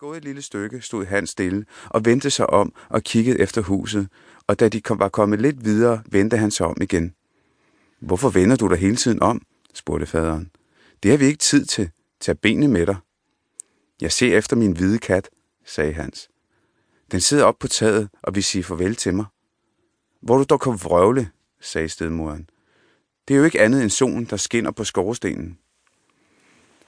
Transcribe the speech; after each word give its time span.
gået 0.00 0.16
et 0.16 0.24
lille 0.24 0.42
stykke, 0.42 0.80
stod 0.80 1.06
han 1.06 1.26
stille 1.26 1.64
og 1.88 2.04
vendte 2.04 2.30
sig 2.30 2.50
om 2.50 2.72
og 2.88 3.02
kiggede 3.02 3.40
efter 3.40 3.62
huset, 3.62 4.08
og 4.46 4.60
da 4.60 4.68
de 4.68 4.80
kom, 4.80 4.98
var 4.98 5.08
kommet 5.08 5.40
lidt 5.40 5.64
videre, 5.64 6.02
vendte 6.06 6.36
han 6.36 6.50
sig 6.50 6.66
om 6.66 6.76
igen. 6.80 7.14
Hvorfor 7.98 8.28
vender 8.28 8.56
du 8.56 8.68
dig 8.68 8.78
hele 8.78 8.96
tiden 8.96 9.22
om? 9.22 9.42
spurgte 9.74 10.06
faderen. 10.06 10.50
Det 11.02 11.10
har 11.10 11.18
vi 11.18 11.24
ikke 11.24 11.38
tid 11.38 11.64
til. 11.64 11.90
Tag 12.20 12.38
benene 12.38 12.68
med 12.68 12.86
dig. 12.86 12.96
Jeg 14.00 14.12
ser 14.12 14.38
efter 14.38 14.56
min 14.56 14.72
hvide 14.72 14.98
kat, 14.98 15.30
sagde 15.66 15.92
Hans. 15.92 16.28
Den 17.12 17.20
sidder 17.20 17.44
op 17.44 17.58
på 17.58 17.68
taget 17.68 18.08
og 18.22 18.34
vil 18.34 18.44
sige 18.44 18.64
farvel 18.64 18.96
til 18.96 19.14
mig. 19.14 19.24
Hvor 20.22 20.38
du 20.38 20.44
dog 20.44 20.60
kom 20.60 20.84
vrøvle, 20.84 21.30
sagde 21.60 21.88
stedmoren. 21.88 22.48
Det 23.28 23.34
er 23.34 23.38
jo 23.38 23.44
ikke 23.44 23.60
andet 23.60 23.82
end 23.82 23.90
solen, 23.90 24.24
der 24.24 24.36
skinner 24.36 24.70
på 24.70 24.84
skorstenen. 24.84 25.58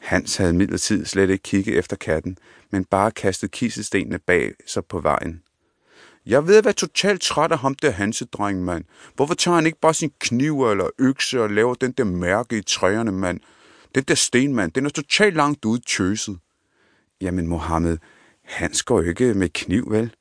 Hans 0.03 0.37
havde 0.37 0.53
midlertid 0.53 1.05
slet 1.05 1.31
ikke 1.31 1.43
kigget 1.43 1.79
efter 1.79 1.97
katten, 1.97 2.39
men 2.71 2.85
bare 2.85 3.11
kastet 3.11 3.51
kiselstenene 3.51 4.19
bag 4.19 4.53
sig 4.67 4.85
på 4.85 5.01
vejen. 5.01 5.43
Jeg 6.27 6.47
ved 6.47 6.57
at 6.57 6.65
være 6.65 6.75
totalt 6.75 7.23
træt 7.23 7.53
af 7.53 7.59
ham 7.59 7.75
der 7.75 7.91
Hansedreng, 7.91 8.65
mand. 8.65 8.85
Hvorfor 9.15 9.35
tager 9.35 9.55
han 9.55 9.67
ikke 9.67 9.81
bare 9.81 9.95
sin 9.95 10.13
kniv 10.21 10.71
eller 10.71 10.89
økse 10.99 11.43
og 11.43 11.51
laver 11.51 11.75
den 11.75 11.93
der 11.93 12.05
mærke 12.05 12.59
i 12.59 12.63
træerne, 12.63 13.13
mand? 13.13 13.41
Den 13.95 14.03
der 14.03 14.15
sten, 14.15 14.55
mand, 14.55 14.73
den 14.73 14.87
er 14.87 14.91
totalt 14.91 15.37
langt 15.37 15.65
ude 15.65 15.81
tøset. 15.87 16.39
Jamen, 17.21 17.47
Mohammed, 17.47 17.99
Hans 18.43 18.83
går 18.83 19.03
ikke 19.03 19.35
med 19.35 19.49
kniv, 19.49 19.91
vel? 19.91 20.15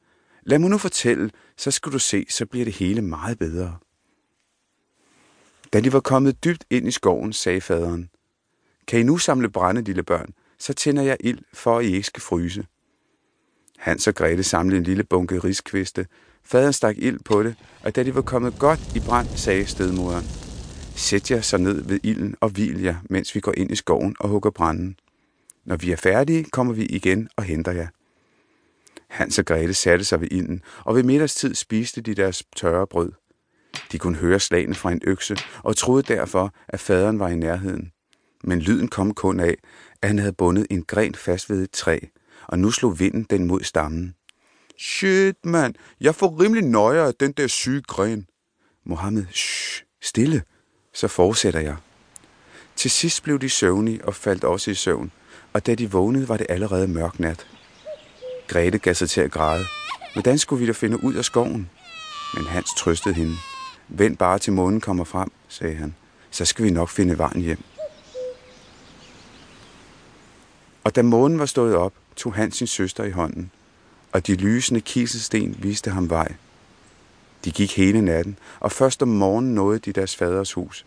Lad 0.43 0.59
mig 0.59 0.70
nu 0.70 0.77
fortælle, 0.77 1.32
så 1.57 1.71
skal 1.71 1.91
du 1.91 1.99
se, 1.99 2.26
så 2.29 2.45
bliver 2.45 2.66
det 2.66 2.73
hele 2.73 3.02
meget 3.02 3.40
bedre. 3.40 3.77
Da 5.73 5.82
de 5.82 5.93
var 5.93 5.99
kommet 5.99 6.43
dybt 6.43 6.66
ind 6.70 6.88
i 6.88 6.91
skoven, 6.91 7.34
sagde 7.34 7.62
faderen, 7.62 8.09
kan 8.88 8.99
I 8.99 9.03
nu 9.03 9.17
samle 9.17 9.49
brænde, 9.49 9.81
lille 9.81 10.03
børn, 10.03 10.34
så 10.59 10.73
tænder 10.73 11.03
jeg 11.03 11.17
ild, 11.20 11.40
for 11.53 11.80
at 11.80 11.85
I 11.85 11.95
ikke 11.95 12.08
skal 12.08 12.21
fryse. 12.21 12.66
Hans 13.77 14.07
og 14.07 14.16
Grete 14.16 14.44
samlede 14.44 14.77
en 14.77 14.84
lille 14.84 15.04
bunke 15.04 15.40
riskviste. 15.40 16.05
Faderen 16.44 16.73
stak 16.73 16.98
ild 16.98 17.20
på 17.26 17.43
det, 17.43 17.55
og 17.84 17.96
da 17.96 18.04
de 18.04 18.15
var 18.15 18.21
kommet 18.21 18.59
godt 18.59 18.96
i 18.96 18.99
brand, 18.99 19.27
sagde 19.27 19.65
stedmoderen, 19.65 20.26
Sæt 20.96 21.32
jer 21.32 21.41
så 21.41 21.57
ned 21.57 21.84
ved 21.84 21.99
ilden 22.04 22.35
og 22.40 22.49
hvil 22.49 22.82
jer, 22.82 22.96
mens 23.09 23.35
vi 23.35 23.40
går 23.40 23.54
ind 23.57 23.71
i 23.71 23.76
skoven 23.76 24.15
og 24.20 24.29
hugger 24.29 24.49
branden. 24.49 24.96
Når 25.65 25.76
vi 25.76 25.91
er 25.91 25.96
færdige, 25.96 26.43
kommer 26.43 26.74
vi 26.74 26.85
igen 26.85 27.29
og 27.35 27.43
henter 27.43 27.71
jer. 27.71 27.87
Hans 29.09 29.40
og 29.40 29.46
Grete 29.46 29.74
satte 29.74 30.05
sig 30.05 30.21
ved 30.21 30.27
ilden, 30.32 30.62
og 30.85 30.96
ved 30.96 31.04
middagstid 31.04 31.55
spiste 31.55 32.02
de 32.02 32.15
deres 32.15 32.43
tørre 32.55 32.87
brød. 32.87 33.12
De 33.91 33.98
kunne 33.98 34.18
høre 34.18 34.40
slagene 34.40 34.76
fra 34.76 34.91
en 34.91 35.02
økse, 35.04 35.37
og 35.63 35.76
troede 35.77 36.13
derfor, 36.13 36.54
at 36.68 36.79
faderen 36.79 37.20
var 37.20 37.29
i 37.29 37.35
nærheden. 37.35 37.91
Men 38.43 38.59
lyden 38.59 38.87
kom 38.87 39.13
kun 39.13 39.39
af, 39.39 39.55
at 40.01 40.09
han 40.09 40.20
havde 40.20 40.34
bundet 40.34 40.67
en 40.70 40.84
gren 40.84 41.15
fast 41.15 41.49
ved 41.49 41.63
et 41.63 41.71
træ, 41.71 41.99
og 42.47 42.59
nu 42.59 42.71
slog 42.71 42.99
vinden 42.99 43.25
den 43.29 43.47
mod 43.47 43.61
stammen. 43.63 44.15
Shit, 44.79 45.45
mand, 45.45 45.75
jeg 46.01 46.15
får 46.15 46.41
rimelig 46.41 46.63
nøje 46.63 47.01
af 47.01 47.13
den 47.13 47.31
der 47.31 47.47
syge 47.47 47.81
gren. 47.81 48.27
Mohammed, 48.85 49.25
shh, 49.34 49.84
stille, 50.01 50.43
så 50.93 51.07
fortsætter 51.07 51.59
jeg. 51.59 51.75
Til 52.75 52.91
sidst 52.91 53.23
blev 53.23 53.39
de 53.39 53.49
søvnige 53.49 54.05
og 54.05 54.15
faldt 54.15 54.43
også 54.43 54.71
i 54.71 54.73
søvn, 54.73 55.12
og 55.53 55.65
da 55.65 55.75
de 55.75 55.91
vågnede, 55.91 56.29
var 56.29 56.37
det 56.37 56.47
allerede 56.49 56.87
mørk 56.87 57.19
nat. 57.19 57.47
Grete 58.47 58.77
gav 58.77 58.93
sig 58.93 59.09
til 59.09 59.21
at 59.21 59.31
græde. 59.31 59.65
Hvordan 60.13 60.37
skulle 60.37 60.59
vi 60.59 60.67
da 60.67 60.71
finde 60.71 61.03
ud 61.03 61.13
af 61.13 61.25
skoven? 61.25 61.69
Men 62.34 62.45
Hans 62.45 62.69
trøstede 62.77 63.15
hende. 63.15 63.35
Vent 63.89 64.19
bare 64.19 64.39
til 64.39 64.53
månen 64.53 64.81
kommer 64.81 65.03
frem, 65.03 65.31
sagde 65.47 65.75
han. 65.75 65.95
Så 66.31 66.45
skal 66.45 66.66
vi 66.66 66.69
nok 66.69 66.89
finde 66.89 67.17
vejen 67.17 67.41
hjem. 67.41 67.63
Og 70.84 70.96
da 70.96 71.01
månen 71.01 71.40
var 71.40 71.46
stået 71.46 71.75
op, 71.75 71.94
tog 72.16 72.34
han 72.34 72.51
sin 72.51 72.68
søster 72.68 73.03
i 73.03 73.12
hånden, 73.12 73.51
og 74.12 74.28
de 74.28 74.35
lysende 74.35 74.81
kiselsten 74.81 75.57
viste 75.59 75.91
ham 75.91 76.09
vej. 76.09 76.34
De 77.46 77.51
gik 77.51 77.78
hele 77.78 78.01
natten, 78.01 78.38
og 78.59 78.72
først 78.72 79.02
om 79.02 79.07
morgenen 79.07 79.56
nåede 79.56 79.79
de 79.79 79.91
deres 79.91 80.16
faders 80.16 80.53
hus. 80.53 80.86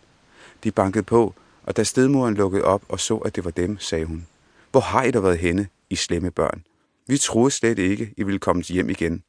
De 0.64 0.70
bankede 0.70 1.02
på, 1.02 1.34
og 1.62 1.76
da 1.76 1.84
stedmoren 1.84 2.34
lukkede 2.34 2.64
op 2.64 2.82
og 2.88 3.00
så, 3.00 3.16
at 3.16 3.36
det 3.36 3.44
var 3.44 3.50
dem, 3.50 3.78
sagde 3.78 4.04
hun. 4.04 4.26
Hvor 4.70 4.80
har 4.80 5.02
I 5.02 5.10
da 5.10 5.20
været 5.20 5.38
henne, 5.38 5.68
I 5.90 5.96
slemme 5.96 6.30
børn? 6.30 6.64
Vi 7.06 7.18
troede 7.18 7.50
slet 7.50 7.78
ikke, 7.78 8.14
I 8.16 8.22
ville 8.22 8.38
komme 8.38 8.62
hjem 8.62 8.90
igen. 8.90 9.22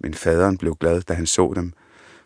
Men 0.00 0.14
faderen 0.14 0.58
blev 0.58 0.76
glad, 0.76 1.02
da 1.02 1.14
han 1.14 1.26
så 1.26 1.52
dem, 1.54 1.72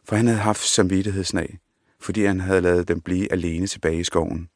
for 0.04 0.16
han 0.16 0.26
havde 0.26 0.40
haft 0.40 0.66
samvittighedsnag, 0.66 1.58
fordi 2.00 2.24
han 2.24 2.40
havde 2.40 2.60
lavet 2.60 2.88
dem 2.88 3.00
blive 3.00 3.32
alene 3.32 3.66
tilbage 3.66 4.00
i 4.00 4.04
skoven. 4.04 4.48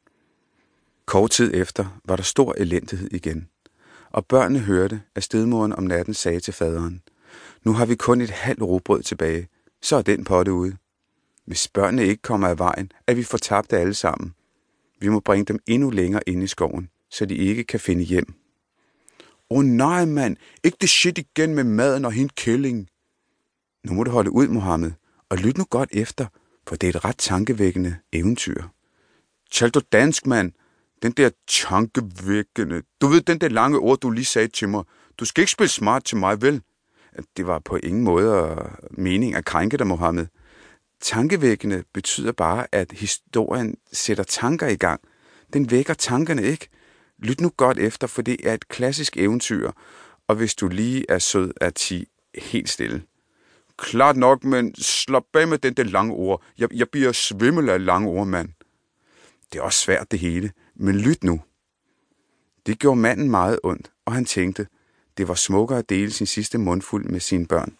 Kort 1.05 1.31
tid 1.31 1.51
efter 1.53 1.99
var 2.05 2.15
der 2.15 2.23
stor 2.23 2.53
elendighed 2.57 3.09
igen, 3.11 3.47
og 4.09 4.25
børnene 4.25 4.59
hørte, 4.59 5.01
at 5.15 5.23
stedmoren 5.23 5.73
om 5.73 5.83
natten 5.83 6.13
sagde 6.13 6.39
til 6.39 6.53
faderen, 6.53 7.01
nu 7.63 7.73
har 7.73 7.85
vi 7.85 7.95
kun 7.95 8.21
et 8.21 8.29
halvt 8.29 8.61
robrød 8.61 9.03
tilbage, 9.03 9.47
så 9.81 9.95
er 9.95 10.01
den 10.01 10.23
potte 10.23 10.53
ude. 10.53 10.77
Hvis 11.45 11.67
børnene 11.67 12.05
ikke 12.05 12.21
kommer 12.21 12.47
af 12.47 12.59
vejen, 12.59 12.91
er 13.07 13.13
vi 13.13 13.23
fortabte 13.23 13.77
alle 13.77 13.93
sammen. 13.93 14.33
Vi 14.99 15.09
må 15.09 15.19
bringe 15.19 15.45
dem 15.45 15.59
endnu 15.67 15.89
længere 15.89 16.21
ind 16.27 16.43
i 16.43 16.47
skoven, 16.47 16.89
så 17.09 17.25
de 17.25 17.35
ikke 17.35 17.63
kan 17.63 17.79
finde 17.79 18.03
hjem. 18.03 18.33
Åh 19.49 19.57
oh, 19.57 19.63
nej, 19.65 20.05
mand. 20.05 20.37
Ikke 20.63 20.77
det 20.81 20.89
shit 20.89 21.17
igen 21.17 21.55
med 21.55 21.63
maden 21.63 22.05
og 22.05 22.11
hende 22.11 22.33
kælling. 22.37 22.87
Nu 23.85 23.93
må 23.93 24.03
du 24.03 24.11
holde 24.11 24.31
ud, 24.31 24.47
Mohammed, 24.47 24.91
og 25.29 25.37
lyt 25.37 25.57
nu 25.57 25.63
godt 25.69 25.89
efter, 25.93 26.25
for 26.67 26.75
det 26.75 26.87
er 26.87 26.97
et 26.97 27.05
ret 27.05 27.17
tankevækkende 27.17 27.95
eventyr. 28.13 28.63
Tal 29.51 29.69
du 29.69 29.81
dansk, 29.91 30.25
mand. 30.25 30.51
Den 31.03 31.11
der 31.11 31.29
tankevækkende. 31.47 32.81
Du 33.01 33.07
ved 33.07 33.21
den 33.21 33.41
der 33.41 33.49
lange 33.49 33.79
ord, 33.79 33.99
du 33.99 34.09
lige 34.09 34.25
sagde 34.25 34.47
til 34.47 34.69
mig. 34.69 34.83
Du 35.17 35.25
skal 35.25 35.41
ikke 35.41 35.51
spille 35.51 35.69
smart 35.69 36.03
til 36.03 36.17
mig, 36.17 36.41
vel? 36.41 36.61
Det 37.37 37.47
var 37.47 37.59
på 37.59 37.75
ingen 37.75 38.03
måde 38.03 38.57
øh, 38.59 38.97
mening 39.03 39.35
at 39.35 39.45
krænke 39.45 39.77
dig, 39.77 39.87
Mohammed. 39.87 40.27
Tankevækkende 41.01 41.83
betyder 41.93 42.31
bare, 42.31 42.67
at 42.71 42.91
historien 42.91 43.75
sætter 43.91 44.23
tanker 44.23 44.67
i 44.67 44.75
gang. 44.75 45.01
Den 45.53 45.71
vækker 45.71 45.93
tankerne 45.93 46.43
ikke. 46.43 46.69
Lyt 47.19 47.41
nu 47.41 47.51
godt 47.57 47.79
efter, 47.79 48.07
for 48.07 48.21
det 48.21 48.47
er 48.47 48.53
et 48.53 48.67
klassisk 48.67 49.17
eventyr, 49.17 49.71
og 50.27 50.35
hvis 50.35 50.55
du 50.55 50.67
lige 50.67 51.05
er 51.09 51.19
sød 51.19 51.53
at 51.61 51.75
ti 51.75 52.07
helt 52.35 52.69
stille. 52.69 53.03
Klart 53.77 54.17
nok, 54.17 54.43
men 54.43 54.75
slap 54.75 55.23
bag 55.33 55.47
med 55.47 55.57
den 55.57 55.73
der 55.73 55.83
lange 55.83 56.13
ord. 56.13 56.43
Jeg, 56.57 56.73
jeg 56.73 56.89
bliver 56.89 57.11
svimmel 57.11 57.69
af 57.69 57.85
lange 57.85 58.09
ord, 58.09 58.27
mand. 58.27 58.49
Det 59.53 59.59
er 59.59 59.63
også 59.63 59.79
svært 59.79 60.11
det 60.11 60.19
hele, 60.19 60.51
men 60.83 60.95
lyt 60.95 61.23
nu. 61.23 61.41
Det 62.65 62.79
gjorde 62.79 62.99
manden 62.99 63.29
meget 63.29 63.59
ondt, 63.63 63.91
og 64.05 64.13
han 64.13 64.25
tænkte, 64.25 64.67
det 65.17 65.27
var 65.27 65.33
smukkere 65.33 65.79
at 65.79 65.89
dele 65.89 66.11
sin 66.11 66.27
sidste 66.27 66.57
mundfuld 66.57 67.05
med 67.05 67.19
sine 67.19 67.47
børn. 67.47 67.77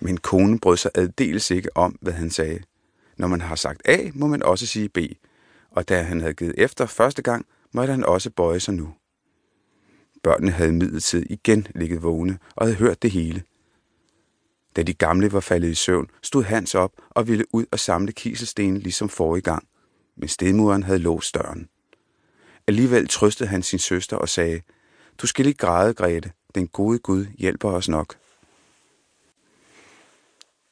Men 0.00 0.16
konen 0.16 0.58
brød 0.58 0.76
sig 0.76 0.90
aldeles 0.94 1.50
ikke 1.50 1.76
om, 1.76 1.98
hvad 2.00 2.12
han 2.12 2.30
sagde. 2.30 2.62
Når 3.16 3.28
man 3.28 3.40
har 3.40 3.54
sagt 3.54 3.88
A, 3.88 4.10
må 4.14 4.26
man 4.26 4.42
også 4.42 4.66
sige 4.66 4.88
B, 4.88 4.98
og 5.70 5.88
da 5.88 6.02
han 6.02 6.20
havde 6.20 6.34
givet 6.34 6.54
efter 6.58 6.86
første 6.86 7.22
gang, 7.22 7.46
måtte 7.72 7.90
han 7.90 8.04
også 8.04 8.30
bøje 8.30 8.60
sig 8.60 8.74
nu. 8.74 8.94
Børnene 10.22 10.52
havde 10.52 10.72
midlertid 10.72 11.26
igen 11.30 11.66
ligget 11.74 12.02
vågne 12.02 12.38
og 12.56 12.66
havde 12.66 12.76
hørt 12.76 13.02
det 13.02 13.10
hele. 13.10 13.42
Da 14.76 14.82
de 14.82 14.94
gamle 14.94 15.32
var 15.32 15.40
faldet 15.40 15.68
i 15.68 15.74
søvn, 15.74 16.10
stod 16.22 16.42
Hans 16.42 16.74
op 16.74 16.92
og 17.10 17.28
ville 17.28 17.54
ud 17.54 17.64
og 17.70 17.78
samle 17.78 18.12
kiselstenen 18.12 18.78
ligesom 18.78 19.08
forrige 19.08 19.42
gang, 19.42 19.68
men 20.16 20.28
stedmoderen 20.28 20.82
havde 20.82 20.98
låst 20.98 21.34
døren. 21.34 21.68
Alligevel 22.66 23.08
trøstede 23.08 23.48
han 23.48 23.62
sin 23.62 23.78
søster 23.78 24.16
og 24.16 24.28
sagde, 24.28 24.62
Du 25.18 25.26
skal 25.26 25.46
ikke 25.46 25.58
græde, 25.58 25.94
Grete. 25.94 26.32
Den 26.54 26.68
gode 26.68 26.98
Gud 26.98 27.26
hjælper 27.38 27.70
os 27.70 27.88
nok. 27.88 28.16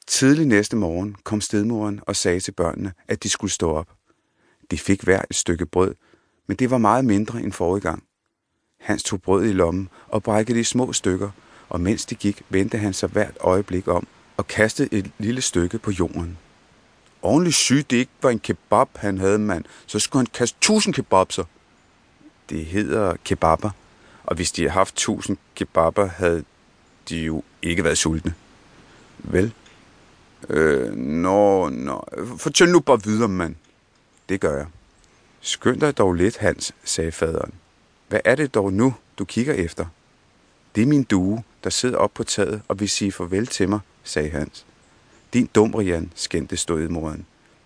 Tidlig 0.07 0.45
næste 0.45 0.75
morgen 0.75 1.15
kom 1.23 1.41
stedmoren 1.41 1.99
og 2.07 2.15
sagde 2.15 2.39
til 2.39 2.51
børnene, 2.51 2.93
at 3.07 3.23
de 3.23 3.29
skulle 3.29 3.51
stå 3.51 3.71
op. 3.71 3.89
De 4.71 4.77
fik 4.77 5.01
hver 5.01 5.21
et 5.29 5.35
stykke 5.35 5.65
brød, 5.65 5.95
men 6.47 6.57
det 6.57 6.71
var 6.71 6.77
meget 6.77 7.05
mindre 7.05 7.41
end 7.41 7.51
forrige 7.51 7.81
gang. 7.81 8.03
Hans 8.79 9.03
tog 9.03 9.21
brød 9.21 9.45
i 9.45 9.53
lommen 9.53 9.89
og 10.07 10.23
brækkede 10.23 10.55
det 10.55 10.61
i 10.61 10.63
små 10.63 10.93
stykker, 10.93 11.29
og 11.69 11.81
mens 11.81 12.05
de 12.05 12.15
gik, 12.15 12.41
vendte 12.49 12.77
han 12.77 12.93
sig 12.93 13.09
hvert 13.09 13.37
øjeblik 13.39 13.87
om 13.87 14.07
og 14.37 14.47
kastede 14.47 14.89
et 14.91 15.11
lille 15.17 15.41
stykke 15.41 15.79
på 15.79 15.91
jorden. 15.91 16.37
Ordentligt 17.21 17.55
syg, 17.55 17.85
det 17.89 17.97
ikke 17.97 18.11
var 18.21 18.29
en 18.29 18.39
kebab, 18.39 18.87
han 18.95 19.17
havde, 19.17 19.39
mand. 19.39 19.65
Så 19.85 19.99
skulle 19.99 20.19
han 20.19 20.27
kaste 20.33 20.57
tusind 20.61 20.93
kebabser. 20.93 21.43
Det 22.49 22.65
hedder 22.65 23.15
kebaber, 23.25 23.69
og 24.23 24.35
hvis 24.35 24.51
de 24.51 24.61
havde 24.61 24.71
haft 24.71 24.95
tusind 24.95 25.37
kebaber, 25.55 26.05
havde 26.05 26.43
de 27.09 27.17
jo 27.17 27.43
ikke 27.61 27.83
været 27.83 27.97
sultne. 27.97 28.33
Vel? 29.17 29.53
Øh, 30.49 30.95
nå, 30.95 31.69
nå. 31.69 32.03
Fortæl 32.37 32.69
nu 32.69 32.79
bare 32.79 33.03
videre, 33.03 33.27
mand. 33.27 33.55
Det 34.29 34.39
gør 34.41 34.57
jeg. 34.57 34.67
Skynd 35.41 35.81
dig 35.81 35.97
dog 35.97 36.13
lidt, 36.13 36.37
Hans, 36.37 36.73
sagde 36.83 37.11
faderen. 37.11 37.53
Hvad 38.07 38.19
er 38.25 38.35
det 38.35 38.53
dog 38.53 38.73
nu, 38.73 38.93
du 39.17 39.25
kigger 39.25 39.53
efter? 39.53 39.85
Det 40.75 40.81
er 40.81 40.87
min 40.87 41.03
due, 41.03 41.43
der 41.63 41.69
sidder 41.69 41.97
op 41.97 42.13
på 42.13 42.23
taget 42.23 42.61
og 42.67 42.79
vil 42.79 42.89
sige 42.89 43.11
farvel 43.11 43.47
til 43.47 43.69
mig, 43.69 43.79
sagde 44.03 44.29
Hans. 44.29 44.65
Din 45.33 45.45
dumrian, 45.55 46.13
skændte 46.15 46.57
stødmoren. 46.57 47.25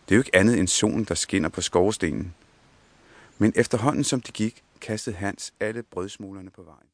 Det 0.09 0.15
er 0.15 0.15
jo 0.15 0.21
ikke 0.21 0.35
andet 0.35 0.59
end 0.59 0.67
solen, 0.67 1.03
der 1.03 1.15
skinner 1.15 1.49
på 1.49 1.61
skorstenen. 1.61 2.33
Men 3.37 3.53
efterhånden 3.55 4.03
som 4.03 4.21
de 4.21 4.31
gik, 4.31 4.63
kastede 4.81 5.15
Hans 5.15 5.53
alle 5.59 5.83
brødsmulerne 5.83 6.49
på 6.49 6.61
vejen. 6.61 6.79